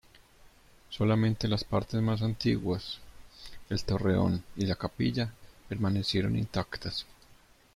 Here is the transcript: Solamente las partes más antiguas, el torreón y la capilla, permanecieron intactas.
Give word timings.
Solamente 0.89 1.47
las 1.47 1.63
partes 1.63 2.01
más 2.01 2.23
antiguas, 2.23 2.97
el 3.69 3.83
torreón 3.83 4.43
y 4.55 4.65
la 4.65 4.73
capilla, 4.73 5.31
permanecieron 5.69 6.35
intactas. 6.35 7.05